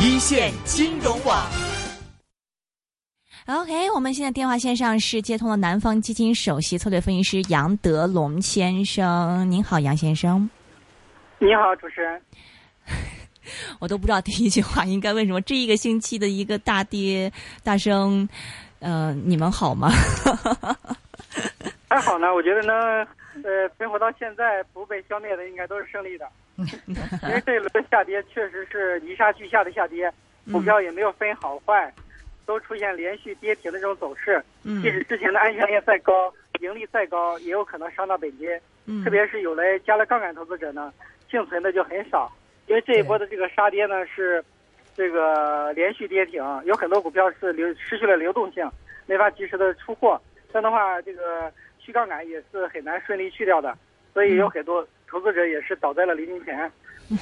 [0.00, 1.44] 一线金融网。
[3.46, 9.50] OK，我们现在电话线上是接通了南方基金首席策略分析师杨德龙先生。
[9.50, 10.48] 您好，杨先生。
[11.40, 12.22] 你好，主持人。
[13.80, 15.40] 我都不知道第一句话应该问什么。
[15.40, 17.32] 这一个星期的一个大跌
[17.64, 18.28] 大升，
[18.78, 19.90] 呃，你们好吗？
[21.88, 22.72] 还 好呢，我觉得呢，
[23.42, 26.28] 呃，存活到现在不被消灭的应该都是胜利的，
[26.88, 30.12] 因为这一轮下跌确实是泥沙俱下的下跌，
[30.52, 31.92] 股票也没有分好坏，
[32.44, 34.42] 都出现连续跌停的这种走势。
[34.64, 38.48] 嗯即使之前的安全链再高，盈利再高，也有可能伤到本金。
[38.86, 40.92] 嗯特别是有了加了杠杆投资者呢，
[41.30, 42.30] 幸存的就很少，
[42.66, 44.44] 因为这一波的这个杀跌呢是
[44.96, 48.68] 这个连续跌停，有很多股票是流失去了流动性，
[49.06, 50.20] 没法及时的出货。
[50.50, 53.76] 这样的话，这个去杠杆也是很难顺利去掉的，
[54.12, 56.70] 所以有很多投资者也是倒在了黎明前。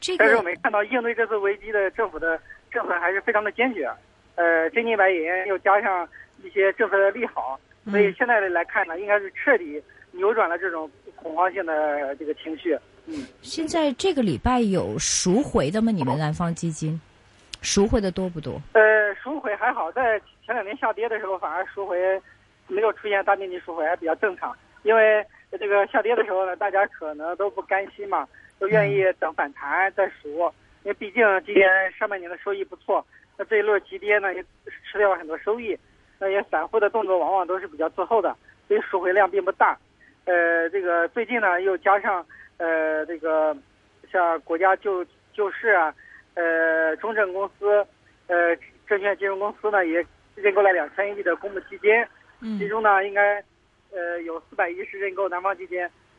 [0.00, 2.40] 这但是我个们看到应对这次危机的政府的
[2.70, 3.90] 政策还是非常的坚决，
[4.34, 6.08] 呃，真金白银又加上
[6.42, 7.58] 一些政策的利好，
[7.90, 12.76] 所以现在来看呢，应该是彻底扭转了这种恐慌性的这个情绪。
[13.06, 15.92] 嗯，现在这个礼拜有赎回的吗？
[15.92, 16.98] 你们南方基金
[17.60, 18.60] 赎回的多不多？
[18.72, 21.98] 呃，赎回还好，在前两年下跌的时候，反而赎回
[22.68, 24.56] 没有出现大面积赎回，还比较正常。
[24.82, 25.24] 因为
[25.58, 28.26] 这个下跌的时候呢，大家可能都不甘心嘛，
[28.58, 30.52] 都愿意等反弹再赎。
[30.82, 33.04] 因为毕竟今年上半年的收益不错，
[33.36, 34.40] 那这一轮急跌呢也
[34.90, 35.76] 吃掉了很多收益，
[36.20, 38.36] 那些散户的动作往往都是比较滞后的，
[38.68, 39.76] 所以赎回量并不大。
[40.26, 42.24] 呃，这个最近呢又加上
[42.58, 43.56] 呃这个
[44.12, 45.92] 像国家救救市啊，
[46.34, 47.84] 呃中证公司，
[48.28, 48.54] 呃
[48.86, 51.92] 证券金融公司呢也认购了两千亿的公募基金，
[52.40, 53.42] 嗯其中呢应该
[53.92, 55.78] 呃有四百一十认购南方基金，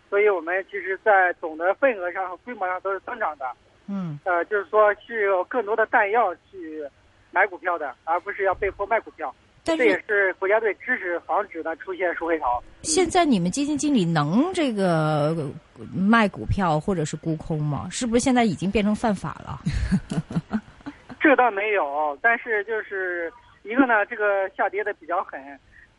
[0.09, 3.45] 所以我们其实在总的份额上和规模上都是增长的。
[3.87, 6.83] 嗯，呃，就是说是有更多的弹药去
[7.31, 9.33] 买股票的，而不是要被迫卖股票。
[9.63, 12.63] 但这也是是国家队支持防止的出现赎回潮。
[12.83, 15.51] 现在你们基金经理能这个呃
[15.93, 17.85] 卖股票或者是沽空吗？
[17.91, 19.59] 是不是现在已经变成犯法了？
[21.19, 23.29] 这倒没有，但是就是
[23.63, 25.37] 一个呢，这个下跌的比较狠，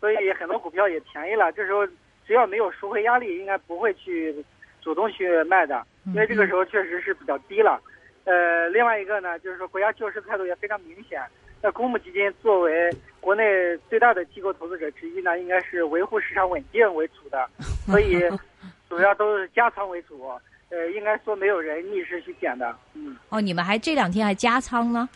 [0.00, 1.50] 所以很多股票也便宜了。
[1.52, 1.86] 这时候
[2.26, 4.34] 只要没有赎回压力，应该不会去
[4.80, 7.80] 主动去卖的，因为这个时候确实是比较低了。
[8.24, 11.20] 呃，另外一个呢，就是说国家救市态度也非常明显。
[11.60, 12.88] 那公募基金作为
[13.20, 17.48] 国内最大的机构投资者之一呢，应该是维护市场稳定为主的，
[17.86, 18.20] 所以
[18.88, 20.30] 主要都是加仓为主。
[20.70, 22.76] 呃，应该说没有人逆势去减的。
[22.92, 23.16] 嗯。
[23.30, 25.08] 哦，你们还这两天还加仓呢？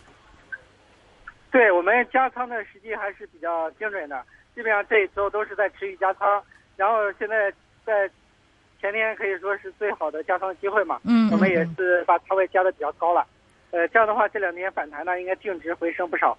[1.50, 4.24] 对我们加仓的时机还是比较精准的，
[4.54, 6.42] 基本上这一周都是在持续加仓，
[6.76, 7.52] 然后现在
[7.84, 8.08] 在
[8.80, 11.74] 前天可以说是最好的加仓机会嘛，嗯我们也嗯。
[11.76, 13.26] 是把仓位加的比较高了，
[13.70, 16.36] 呃，这样的话这两天反弹呢应该净值回升不少，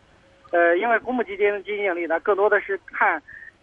[0.51, 3.21] 呃，因为公募基金的基金经理呢更多的是看，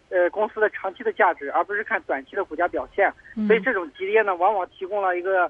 [0.09, 3.47] 呃公司的长期的价值，而不是看短期的股价表现，嗯。
[3.47, 5.49] 所以这种急跌呢往往提供了一个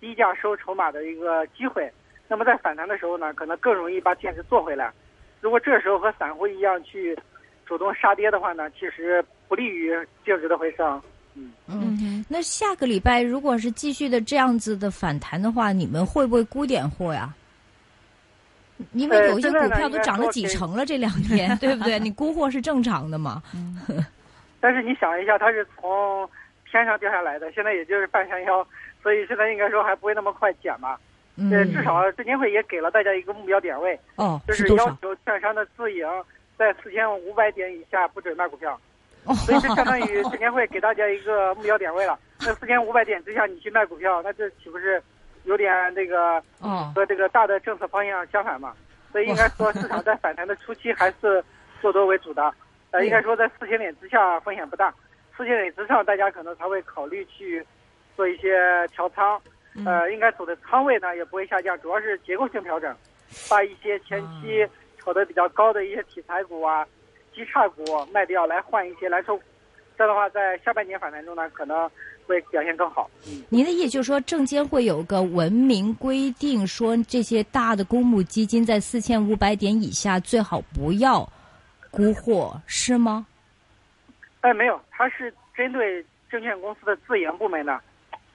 [0.00, 1.92] 低价收筹码的一个机会，
[2.28, 4.92] 那么在反弹的时候呢，可能更容易把净值做回来。
[5.40, 7.16] 如果这时候和散户一样去
[7.68, 11.00] 主动杀跌的话呢，其实不利于净值的回升。
[11.34, 17.34] 嗯，嗯，那下个礼拜如果是继续的这样子的反弹的话，你们会不会估点货呀？
[18.92, 21.98] 因为呃有一些股票都涨了几成了，这两天 对不对？
[21.98, 23.42] 你估货是正常的嘛？
[24.60, 26.28] 但是你想一下，它是从
[26.70, 28.66] 天上掉下来的，现在也就是半山腰，
[29.02, 30.98] 所以现在应该说还不会那么快减吧。
[31.36, 34.86] 嗯，呃，至少证监会也给了大家一个目标点位，哦就是是要？
[35.00, 36.04] 求券商的自营
[36.58, 38.78] 在四千五百点以下不准卖股票。
[39.24, 42.18] 哦，所以这相当于证监会给大家一个目标点位了。
[42.40, 45.02] 那四千五百点之下你去卖股票，那这岂不是
[45.44, 48.74] 有点那个哦，和这个大的政策方向相反嘛？
[49.12, 51.44] 所以应该说市场在反弹的初期还是
[51.80, 52.42] 做多为主的。
[52.90, 54.94] 呃，嗯应该说在四千点之下风险不大，
[55.36, 57.62] 四千点之上大家可能才会考虑去
[58.16, 59.38] 做一些调仓。
[59.84, 62.96] 呃，应该走的仓位呢也不会下降，主要是结构性调整，
[63.50, 64.66] 把一些前期
[64.98, 66.86] 炒得比较高的一些题材股啊、
[67.34, 69.42] 基差股卖掉，来换一些蓝筹股。
[69.96, 71.90] 这样的话，在下半年反弹中呢，可能
[72.24, 73.10] 会表现更好。
[73.26, 81.28] 嗯，您的意思就是说，证监会有个文明规定，说这些大的公募基金在四千五百点以下最好不要
[81.90, 83.26] 沽货，是吗？
[84.42, 86.00] 哎，没有，它是针对
[86.30, 87.80] 证券公司的自营部门的，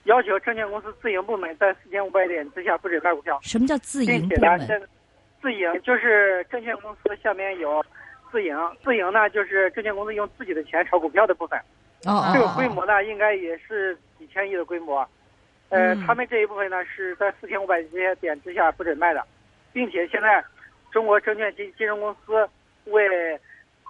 [0.04, 4.60] 要求证券公司自营部门在四千五百点之下不准卖股票，什么叫自营部门？
[4.60, 4.82] 且呢，现
[5.44, 7.84] 自营就是证券公司下面有
[8.32, 11.60] 自营，自营呢就是证券公司用自己的钱炒股票的部分。
[12.06, 15.06] 哦这个规模呢，应该也是几千亿的规模。
[15.68, 19.22] 呃，嗯他们这一部分呢是在四千五百这些点之下不准卖的。
[19.74, 20.42] 并且现在
[20.92, 22.48] 中国证券金金融公司
[22.86, 23.38] 为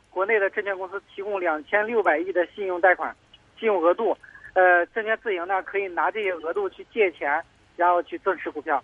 [0.09, 3.13] 国内的证券公司提供两千六百亿的信用贷款，
[3.59, 4.17] 信用额度，
[4.53, 7.43] 呃，证券自营呢可以拿这些额度去借钱，
[7.75, 8.81] 然后去增持股票，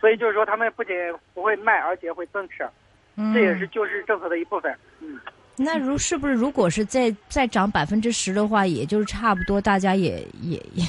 [0.00, 0.94] 所以就是说他们不仅
[1.34, 2.68] 不会卖，而且会增持，
[3.16, 4.72] 嗯这也是救市政策的一部分。
[5.00, 5.18] 嗯，
[5.56, 10.84] 那如是不是如果是再再涨百分之十的话，也就是差不多，大家也也也，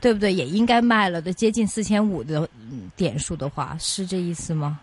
[0.00, 0.32] 对不对？
[0.32, 4.78] 也应该卖了的，接近四千五的嗯点数的话，是这意思吗？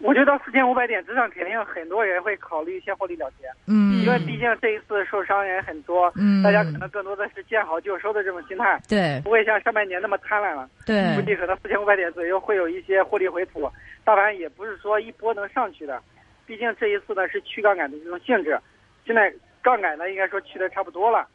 [0.00, 10.68] 我觉得四千五百点之上，肯定很多人会考虑先获利了结，嗯，因为毕竟这一次受伤人很多，嗯大家可能更多的是见好就收的这种心态，对不会像上半年那么贪婪了。
[10.86, 13.70] 对估计可能四千五百点左右会有一些获利回吐，
[14.04, 16.00] 大盘也不是说一波能上去的，
[16.46, 18.58] 毕竟这一次呢是去杠杆的这种性质，
[19.04, 21.26] 现在杠杆呢应该说去的差不多了，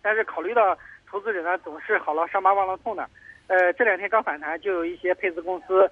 [0.00, 0.76] 但是考虑到
[1.06, 3.06] 投资者呢总是好了伤疤忘了痛的，
[3.48, 5.90] 呃这两天刚反弹，就有一些配资公司呃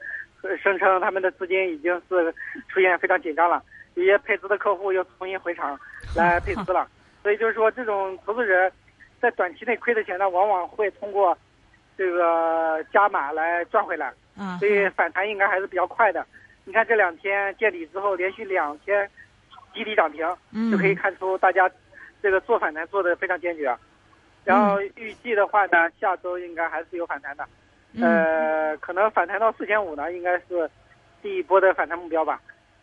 [0.63, 2.33] 声称他们的资金已经是
[2.69, 3.63] 出现非常紧张了，
[3.95, 5.79] 一些配资的客户又重新回场
[6.17, 6.89] 来配资了，
[7.23, 8.71] 所以就是说这种投资人
[9.21, 11.37] 在短期内亏的钱呢，往往会通过
[11.97, 16.27] 这个加码来赚回来，啊所以反弹应该还是比较快的。
[16.65, 19.09] 你看这两天见底之后，连续两天
[19.75, 21.71] 集体涨停，嗯就可以看出大家
[22.23, 23.77] 这个做反弹做的非常坚决。
[24.45, 27.49] 然后预计的话呢，下周应该还是有反弹的，嗯
[28.01, 30.71] 呃，可能反弹到四千五呢，应该是
[31.23, 32.41] 第一波的反弹目标吧。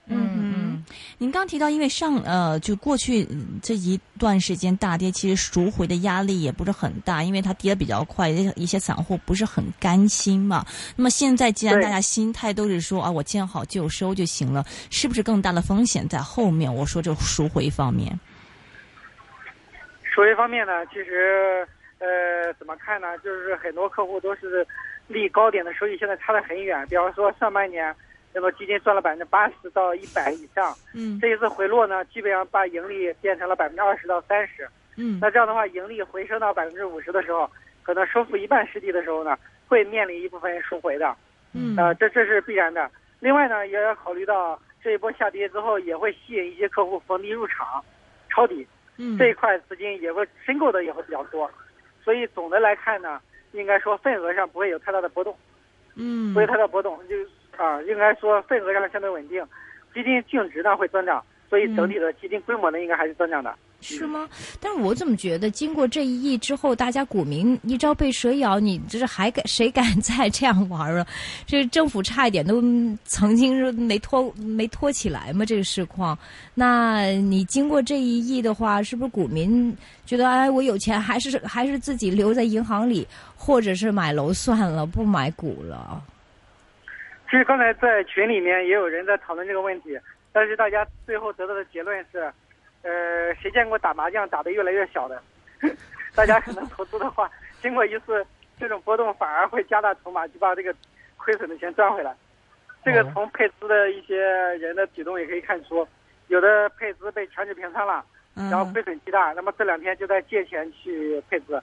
[0.08, 0.86] 嗯嗯，
[1.19, 10.66] 您刚提到，因为上呃，就过去嗯这一段时间大跌，其实赎回的压力也不是很大，因为它跌得比较快，一些一些散户不是很甘心嘛。
[10.96, 16.74] 那么现在既然大家心态都是说啊，我见好就收就行了，是不是更大的风险在后面？
[16.74, 18.19] 我说这赎回方面，
[20.04, 21.66] 赎回方面呢，其实
[22.00, 23.18] 呃怎么看呢？
[23.19, 24.66] 就是很多客户都是
[25.12, 26.86] 离高点的收益现在差得很远。
[26.88, 27.96] 比方说上半年
[28.34, 34.68] 那么基金赚了百分之八十到一百以上，嗯这一次回落呢，基本上把盈利变成了百分之二十到三十。
[34.98, 37.50] 嗯那这样的话，盈利回升到百分之五十的时候，
[37.84, 39.38] 可能收复一半失地的时候呢，
[39.68, 41.16] 会面临一部分赎回的。
[41.54, 42.90] 嗯呃，这这是必然的。
[43.19, 47.84] 另外呢，也要考虑到这一波下跌之后，也会吸引一些客户逢低入场
[48.30, 48.68] 抄底。
[48.98, 51.50] 嗯这一块资金也会申购的也会比较多，
[52.04, 53.19] 所以总的来看呢，
[53.51, 55.36] 应该说份额上不会有太大的波动，
[55.95, 57.15] 嗯不会太大波动，就
[57.57, 59.45] 啊，应该说份额上相对稳定，
[59.94, 63.53] 基金净值呢会增长，所以整体的基金规模呢应该还是增长的。
[63.81, 64.30] 是吗？
[64.60, 71.06] 但是我怎么觉得，经过这一役之后，大家股民一朝被蛇咬，你这是还敢谁敢再 这样玩啊？
[71.45, 72.62] 这政府差一点都
[73.06, 76.18] 曾经是没拖没拖起来嘛，这个市况。
[76.54, 79.75] 那你经过这一役的话，是不是股民
[80.06, 86.01] 觉得，哎，我有钱，还是还是自己留在银行里，或者是买楼算了，不买股了？
[87.30, 89.98] 其实刚才在群里面也有人在讨论这个问题，
[90.33, 92.30] 但是大家最后得到的结论是，
[92.83, 95.22] 呃，谁见过打麻将打得越来越小的？
[96.16, 97.30] 大家可能投资的话，
[97.62, 98.25] 经过一次
[98.60, 100.74] 这种波动，反而会加大筹码，就把这个
[101.18, 102.16] 亏损的钱赚回来。
[102.83, 105.88] 这个哦从配资的一些人的举动也可以看出，
[106.28, 111.62] 有的配资被强制平仓了，然后嗯亏损极大，那么这两天就在借钱去配资。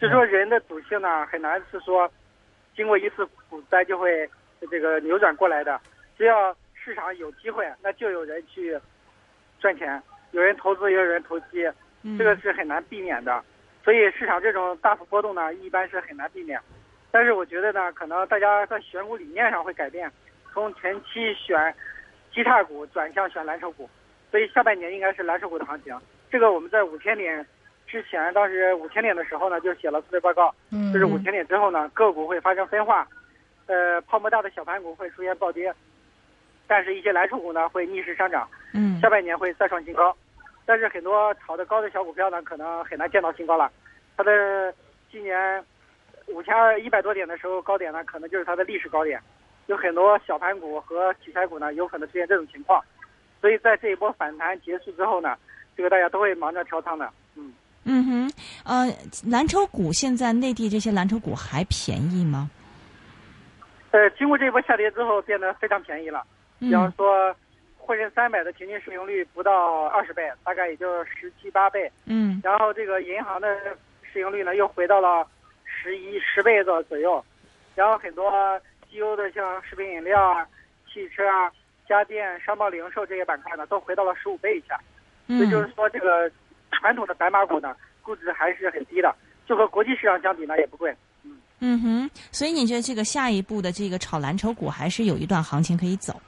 [0.00, 2.10] 就说人的赌性呢，很难是说
[2.74, 4.28] 经过一次股灾就会
[4.70, 5.78] 这个扭转过来的。
[6.16, 8.78] 只要市场有机会，那就有人去
[9.60, 10.02] 赚钱，
[10.34, 11.64] 有人投资，也有人投机，
[12.02, 13.42] 嗯这个是很难避免的。
[13.84, 16.60] 所以市场这种大幅波动呢，一般是很难避免。
[17.12, 20.10] 但是我觉得呢，可能大家在选股理念上会改变，
[20.52, 21.72] 从前期选
[22.34, 23.88] 基差股转向选蓝筹股，
[24.32, 25.96] 所以下半年应该是蓝筹股的行情。
[26.30, 27.46] 这个我们在五千点
[27.86, 33.06] 之前，当时五千点的时候呢，就写了策略报告，嗯，就是五千点之后呢，个股会发生分化，
[33.66, 35.72] 呃，泡沫大的小盘股会出现暴跌，
[36.66, 40.16] 但是一些蓝筹股呢会逆势上涨，嗯下半年会再创新高。
[40.66, 43.70] 但是很多炒得高的小股票呢，可能很难见到新高了。
[44.16, 44.72] 它的
[45.10, 45.62] 今年
[46.26, 49.20] 五千二一百多点的时候高点呢，可能就是它的历史高点。
[49.66, 52.82] 有很多小盘股和题材股呢，有可能出现这种情况。
[53.40, 55.36] 所以在这一波反弹结束之后呢，
[55.76, 57.10] 这个大家都会忙着调仓的。
[57.34, 57.52] 嗯，
[57.84, 58.32] 嗯哼，
[58.64, 58.90] 呃，
[59.30, 62.50] 蓝筹股现在内地这些蓝筹股还便宜吗？
[63.90, 66.24] 呃，经过这一波下跌之后，变得非常便宜了。
[66.60, 67.34] 嗯比方说，
[67.84, 71.90] 沪深三百的平均市盈率不到二十倍，大概也就十七八倍。
[72.06, 73.46] 嗯然后这个银行的
[74.10, 75.26] 市盈率呢，又回到了
[75.64, 77.22] 十一十倍的左右。
[77.74, 78.32] 然后很多
[78.90, 80.46] 绩优的像食品饮料啊、
[80.90, 81.52] 汽车啊、
[81.86, 84.80] 家电、商贸零售这些板块呢，都回到了十五倍以下。
[85.26, 86.30] 所以就是嗯说，这个
[86.70, 89.14] 传统的白马股呢，估值还是很低的，
[89.46, 90.94] 就和国际市场相比呢，也不贵。
[91.60, 96.20] 嗯哼，所以你觉得这个下一步的这个炒蓝筹股还是有一段行情可以走？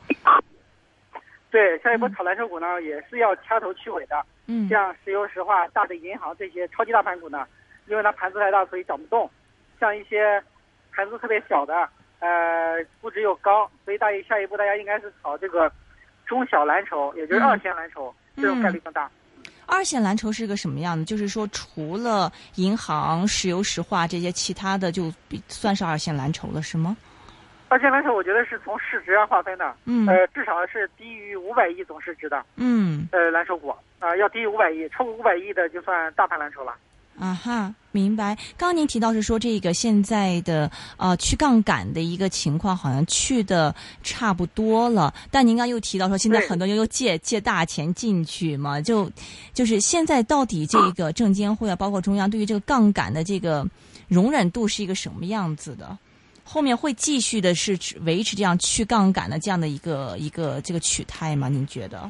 [1.57, 4.23] 对，下一波炒蓝筹股呢，也是要掐头去尾的。
[4.47, 7.47] 嗯像石油石化、大的银行这些超级大盘股呢，
[7.87, 9.31] 因为它盘子太大，所以涨不动。
[9.81, 10.39] 像一些
[10.93, 15.73] 盘子特别小的，呃，估值又高，所以大一下一步大家应该是炒这个
[16.27, 19.11] 中小蓝筹，也就是嗯二线蓝筹，这种概率更大。
[19.65, 21.07] 二线蓝筹是个什么样的？
[21.07, 26.95] 就是说，除了银行、石油石化这些，其他的就比算是二线蓝筹了，是吗？
[27.69, 36.75] 二线蓝筹我觉得是从市值上划分的，嗯呃，至少是低于五百亿总市值的，嗯呃，蓝筹股啊、要低于五百亿，超过五百亿的就算大盘蓝筹了。
[37.19, 38.37] 啊哈，明白。
[38.59, 45.13] 刚刚您提到是说这个现在的呃去杠杆的一个情况，好像去的差不多了。
[45.31, 49.11] 但您刚又提到说，现在很多人又借借大钱进去嘛，就
[49.55, 53.67] 就是现在到底这个证监会啊，包括中央对于这个杠杆的这个
[54.09, 55.97] 容忍度是一个什么样子的？
[56.49, 57.73] 后面会继续的是
[58.07, 61.49] 维持这样去杠杆的这样的一个一个这个取态吗？
[61.49, 62.09] 您觉得？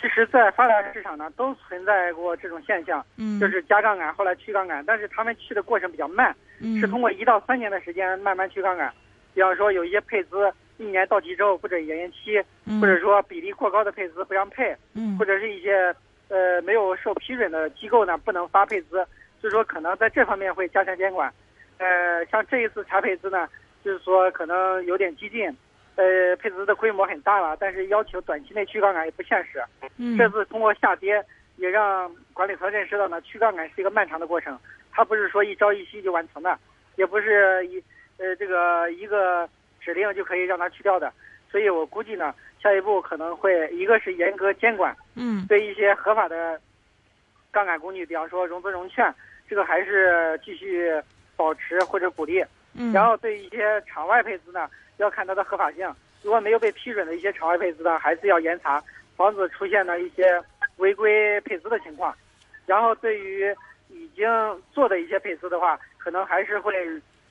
[0.00, 8.92] 其实，在发达市场呢，都存在过这种现象，嗯，就是加杠杆，后来去杠杆，但是他们去的过程比较慢，嗯是通过一到三年的时间慢慢去杠杆。
[9.34, 15.94] 比方说，有一些配资一年到期之后不准延期，嗯或者说比例过高的配资不让配，嗯或者是一些
[16.28, 19.04] 呃没有受批准的机构呢不能发配资，
[19.40, 21.32] 所以说可能在这方面会加强监管。
[21.78, 23.48] 呃，像这一次查配资呢，
[23.84, 25.48] 就是说可能有点激进，
[25.96, 29.62] 呃，配资的规模很大了，但是要求短期内去杠杆也不现实。
[29.96, 31.24] 嗯这次通过下跌，
[31.56, 34.58] 也让管理层认识到呢，去杠杆是一个漫长的过程，
[34.92, 36.58] 它不是说一朝一夕就完成的，
[36.96, 37.82] 也不是一
[38.18, 39.48] 呃这个一个
[39.80, 41.12] 指令就可以让它去掉的。
[41.50, 46.60] 所以我估计呢，下一步可能会一个是严格监管，嗯对一些合法的
[47.52, 49.14] 杠杆工具，比方说融资融券，
[49.48, 50.90] 这个还是继续
[51.36, 52.44] 保持或者鼓励。
[52.74, 55.88] 嗯，然后对一些场外配资呢，要看它的合法性。
[56.22, 58.82] 如果没有被批准的一些场外配资呢，还是要严查，
[59.16, 60.42] 防止出现呢一些
[60.78, 62.14] 违规配资的情况。
[62.66, 63.54] 然后对于
[63.90, 64.26] 已经
[64.72, 66.74] 做的一些配资的话，可能还是会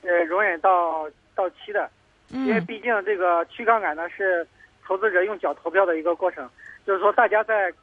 [0.03, 1.89] 呃容忍到到期的，
[2.29, 4.47] 因为嗯毕竟这个去杠杆呢是
[4.85, 6.47] 投资者用脚投票的一个过程，
[6.85, 7.73] 就是说大家在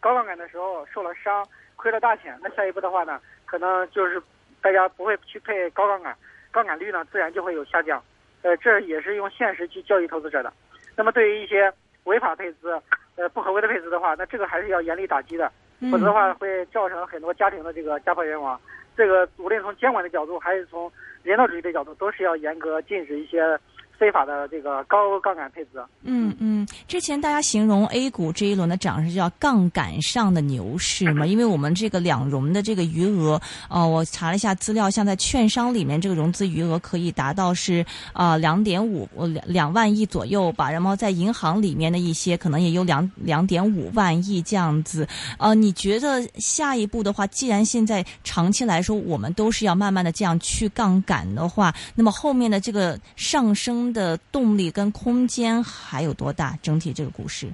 [0.00, 4.22] 高杠杆的时候受了伤，亏了大钱，那下一步的话呢，可能就是
[4.62, 6.16] 大家不会去配高杠杆，
[6.52, 8.02] 杠杆率呢自然就会有下降，
[8.42, 10.52] 呃，这也是用现实去教育投资者的。
[10.96, 11.72] 那么对于一些
[12.04, 12.80] 违法配资，
[13.16, 15.50] 呃不合规的配资的话，那这个还是要严厉打击的，
[15.90, 18.58] 否则的话会造成很多家庭的这个家破人亡。
[18.96, 20.90] 这个无论从监管的角度，还是从
[21.22, 23.58] 人道主义的角度，都是要严格禁止一些
[24.02, 25.80] 非法的这个高杠杆配资。
[26.02, 45.06] 嗯嗯，之前大家形容 A 股这一轮的涨势叫杠杆上的牛市嘛，因为我们这个两融的这个余额，呃，我查了一下资料，像在券商里面这个融资余额可以达到是呃两点五两两万亿左右吧，然后在银行里面的一些可能也有两两点五万亿这样子。
[45.38, 56.56] 呃，你觉得下一步的话，既然现在长期来说我们都是要慢慢的这样去杠杆的话，那么后面的这个上升的动力跟空间还有多大？
[56.62, 57.48] 整体这个股市，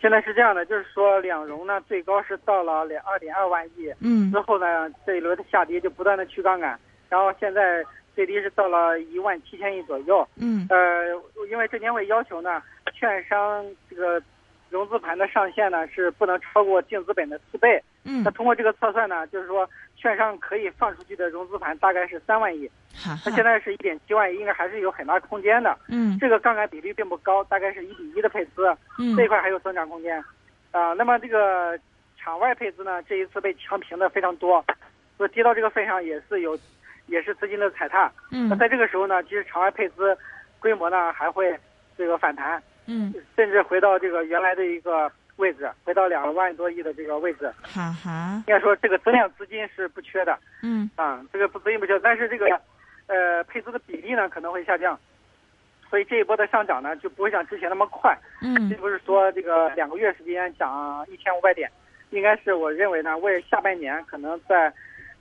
[0.00, 6.78] 现在是这样的，就是说两融呢最高是到了两二点二万亿，嗯之后呢这一轮的下跌就不断的去杠杆，
[7.08, 10.26] 然后现在最低是到了一万七千亿左右。
[10.36, 11.06] 嗯呃，
[11.50, 14.22] 因为证监会要求呢，券商这个
[14.70, 17.82] 融资盘的上限呢是不能超过净资本的四倍。
[18.04, 19.68] 嗯那，通过这个测算呢，就是说
[20.02, 25.78] 券商可以放出去的融资盘大概是三万亿，哈哈那现在是一点七万亿，应该还是有很大空间的。
[25.86, 28.66] 嗯这个杠杆比例并不高，大概是一比一的配资，
[28.98, 30.18] 嗯这一块还有增长空间。
[30.72, 31.78] 啊、那么这个
[32.18, 34.64] 场外配资呢，这一次被强平的非常多，
[35.16, 36.58] 所以跌到这个份上也是有，
[37.06, 38.10] 也是资金的踩踏。
[38.30, 40.18] 那嗯在这个时候呢，其实场外配资
[40.58, 41.56] 规模呢还会
[41.96, 45.08] 这个反弹，嗯，甚至回到这个原来的一个
[45.42, 47.52] 位置，回到两万多亿的这个位置。
[47.60, 50.38] 哈哈，应该说这个增量资金是不缺的。
[50.62, 50.88] 嗯。
[50.94, 52.46] 啊，这个不资金不缺，但是这个
[53.08, 54.96] 呃配资的比例呢可能会下降，
[55.90, 58.54] 所以这一波的上涨呢就不会像之前那么快，嗯。
[58.68, 61.68] 并不是说这个两个月时间涨一千五百点，
[62.10, 64.72] 应该是我认为呢，为下半年可能在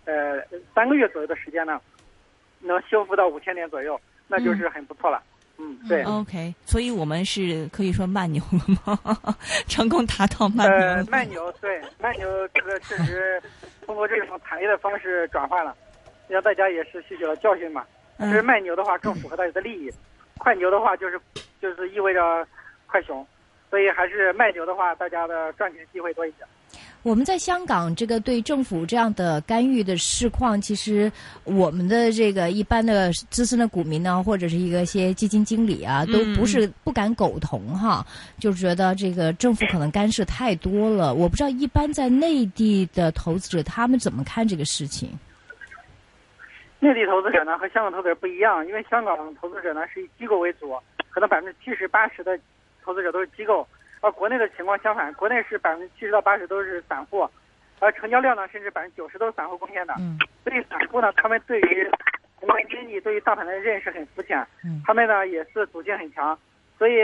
[0.05, 0.39] 呃
[0.75, 1.81] 三个月左右的时间呢，
[2.59, 5.17] 能修复到五千点左右，那就是很不错了。
[5.17, 5.30] 嗯，
[5.87, 6.03] 对。
[6.03, 9.35] ，OK，所以我们是可以说慢牛了吗？
[9.67, 13.41] 成功达到慢牛呃，慢牛对慢牛这个确实
[13.85, 15.75] 通过这种产业的方式转换了，
[16.27, 17.85] 让大家也是吸取了教训嘛。
[18.17, 19.91] 其实嗯慢牛的话更符合大家的利益，
[20.37, 21.19] 快牛的话就是
[21.61, 22.47] 就是意味着
[22.87, 23.25] 快熊，
[23.69, 26.47] 所以还是慢牛的话，大家的赚钱机会多一点。
[27.03, 31.11] 我们在香港这个对政府这样的干预的市况，其实
[31.45, 38.05] 我们的这个一般的资深的股民呢，或者是一个些基金经理啊，都不是不敢苟同哈，
[38.37, 41.11] 就觉得这个政府可能干涉太多了。
[41.11, 45.09] 我不知道一般在内地的投资者他们怎么看这个事情。
[46.79, 50.77] 内地投资者呢和香港投资者不一样，因为香港投资者呢是以机构为主，
[51.09, 52.39] 可能百分之七十八十的
[52.83, 53.67] 投资者都是机构。
[54.01, 57.29] 而国内的情况相反，国内是百分之七十到八十都是散户，
[57.79, 59.93] 而成交量呢，甚至百分之九十都是散户贡献的。
[59.99, 61.87] 嗯，所以散户呢，他们对于
[62.35, 64.39] 宏观经济、对于大盘的认识很肤浅。
[64.63, 66.37] 嗯，他们呢也是赌性很强，
[66.79, 66.95] 所以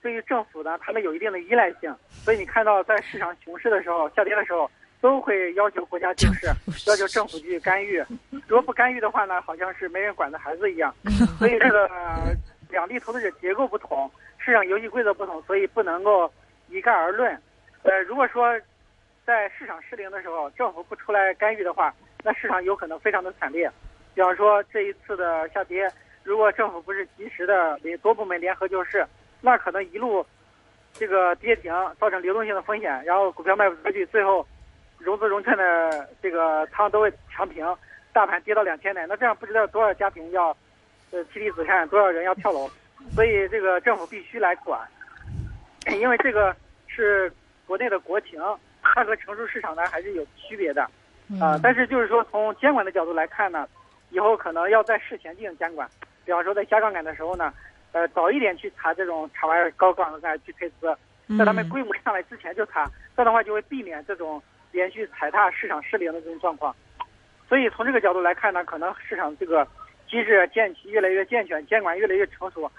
[0.00, 1.94] 对于政府呢，他们有一定的依赖性。
[2.08, 4.70] 所以你看到在市场熊市的时候、下跌的时候，
[5.02, 6.46] 都会要求国家救市，
[6.88, 8.02] 要求政府去干预。
[8.46, 10.94] 如果不干预的话呢，好像是没人管的孩子一样。
[11.38, 11.90] 所以这个
[12.70, 14.10] 两地投资者结构不同。
[14.48, 16.32] 市场游戏规则不同，所以不能够
[16.70, 17.38] 一概而论。
[17.82, 18.58] 呃，如果说
[19.26, 23.70] 在市场失灵的时候，政府不出来干预的话，那市场有可能非常的惨烈。
[24.14, 25.86] 比方说这一次的下跌，
[26.24, 29.06] 如果政府不是及时的多部门联合救市，
[29.42, 30.24] 那可能一路
[30.94, 34.46] 这个跌停，造成流动性的风险，然后股票卖不出去，最后
[34.96, 37.66] 融资融券的这个仓都会长平，
[38.14, 40.56] 大盘跌到两千点，那这样不知道多少家庭要
[41.10, 42.66] 呃妻离子散，多少人要跳楼。
[43.14, 44.80] 所以这个政府必须来管，
[46.00, 46.54] 因为这个
[46.86, 47.32] 是
[47.66, 48.40] 国内的国情，
[48.82, 50.82] 它和成熟市场呢还是有区别的，
[51.40, 53.66] 啊，但是就是说从监管的角度来看呢，
[54.10, 55.88] 以后可能要在事前进行监管，
[56.24, 57.52] 比方说在加杠杆的时候呢，
[57.92, 60.96] 呃，早一点去查这种场外高杠杆去配资，
[61.38, 62.84] 在他们规模上来之前就查，
[63.16, 66.74] 这样的话就会避免这种连续踩踏市场失灵的这种状况。
[67.48, 69.66] 所以从这个角度来看呢，可能市场这个
[70.08, 72.70] 机制建起越来越健全，监管越来越成熟。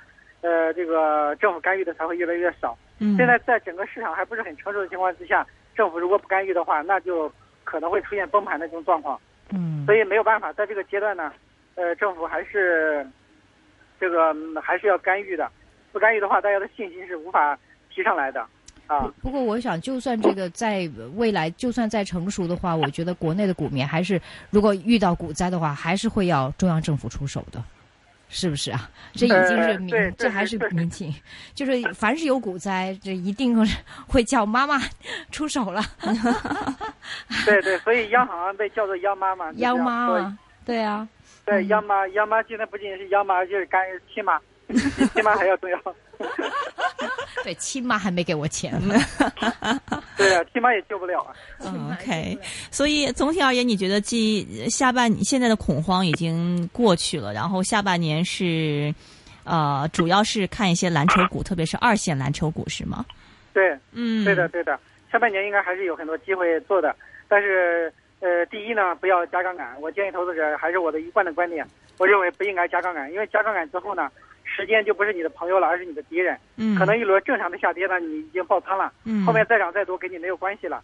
[0.42, 2.78] 呃，这个政府干预的才会越来越少。
[3.00, 7.32] 嗯，现在在整个市场还不是很成熟的情况之下，政府如果不干预的话，那就
[7.64, 9.20] 可能会出现崩盘的这种状况。
[9.52, 11.32] 嗯，所以没有办法，在这个阶段呢，
[11.76, 13.06] 呃，政府还是
[14.00, 15.50] 这个还是要干预的。
[15.92, 17.58] 不干预的话，大家的信心是无法
[17.90, 18.46] 提上来的。
[18.88, 27.64] 啊，不过我想，就算这个在未来，就算再成熟的话，我觉得国内的股民还是，如果遇到股灾的话，还是会要中央政府出手的。
[28.30, 28.90] 是不是啊？
[29.14, 31.14] 这已经是民，这还是民情，
[31.56, 33.58] 就是凡是有股灾，这一定
[34.08, 34.80] 会叫妈妈
[35.32, 35.82] 出手了。
[37.46, 39.52] 对对，所以央行被叫做央妈妈。
[39.54, 41.08] 央妈妈，对啊，
[41.44, 43.82] 对央妈，央妈现在不仅是央妈，就是干
[44.14, 44.40] 亲妈，
[45.14, 45.78] 亲妈 还要重要。
[47.44, 48.96] 对，亲妈还没给我钱呢。
[50.18, 51.34] 对啊，亲妈也救不了啊。
[51.94, 52.38] OK，
[52.72, 58.94] 所以总体而言，你觉得即下半现在的恐慌已经过去了，然后下半年是
[59.46, 63.06] 呃，主要是看一些蓝筹股，特别是二线蓝筹股，是吗？
[63.54, 64.80] 对，嗯，对的，对的。
[65.12, 66.96] 下半年应该还是有很多机会做的，
[67.28, 69.80] 但是呃，第一呢，不要加杠杆。
[69.82, 71.66] 我建议投资者还是我的一贯的观点，
[71.98, 74.10] 我认为不应该加杠杆，因为加杠杆之后呢。
[74.56, 76.38] 时间就不是你的朋友了，而是你的敌人。
[76.58, 78.92] 嗯，可能一轮正常的下跌呢，你已经爆仓了。
[79.06, 80.84] 嗯，后面再涨再多跟你没有关系了。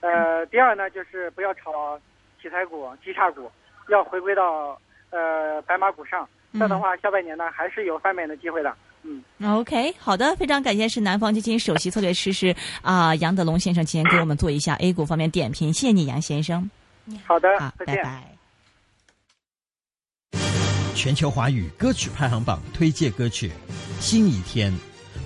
[0.00, 1.98] 呃，第二呢，就是不要炒
[2.40, 3.50] 题材股、绩差股，
[3.88, 4.76] 要回归到
[5.10, 6.28] 呃白马股上。
[6.54, 8.74] 这样的话，下半年呢还是有翻本的机会的。
[9.04, 16.70] 嗯，OK，好的，非常感谢是南方基金首席策略师是啊杨德龙先生，今天给我们做一下 A 股方面点评，谢谢你杨先生。
[17.26, 18.41] 好的，好，拜拜。
[20.94, 23.48] 全球华语歌曲排行榜推荐歌曲
[24.00, 24.72] 《新一天》，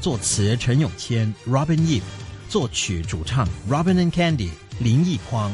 [0.00, 2.02] 作词陈永谦 （Robin Yip），
[2.48, 5.50] 作曲主唱 Robin and Candy 林奕匡。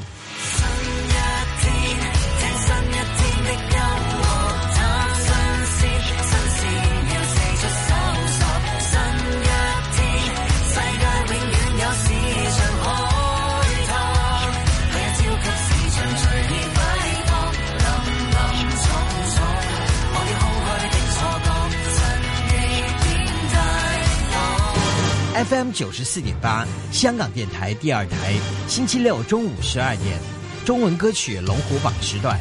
[25.73, 28.35] 九十四点八，香港电台第二台，
[28.69, 30.19] 星期六中午十二点，
[30.65, 32.39] 中文歌曲龙虎榜时段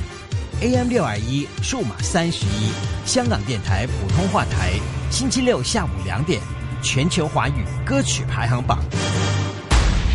[0.62, 2.72] ；AM 六二一，数码三十一，
[3.06, 4.74] 香港电台普通话台，
[5.10, 6.42] 星期六下午两点，
[6.84, 8.84] 全球华语歌曲排行榜。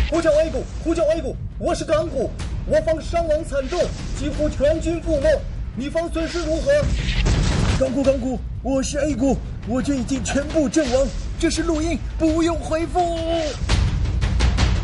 [0.09, 2.31] 呼叫 A 股，呼叫 A 股，我是港股，
[2.67, 3.79] 我方伤亡惨重，
[4.19, 5.29] 几乎全军覆没，
[5.75, 6.71] 你方损失如何？
[7.79, 11.07] 港股，港股，我是 A 股，我军已经全部阵亡。
[11.39, 13.15] 这是录音，不用回复。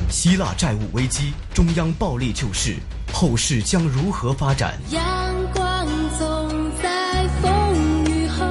[0.07, 2.75] 希腊债务危机，中央暴力救市，
[3.11, 4.79] 后市将如何发展？
[4.91, 5.01] 阳
[5.51, 5.87] 光
[6.19, 7.51] 总在风
[8.05, 8.45] 雨后。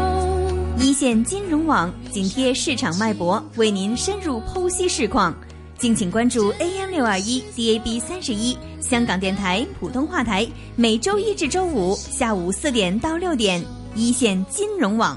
[0.78, 5.32] 一线金融网紧贴市场脉搏，为您深入剖析市况。
[5.78, 15.10] 敬请关注 AM 六二一 DAB 三十一香港电台普通话台，每周一至周五下午四点到六点，一线金融网。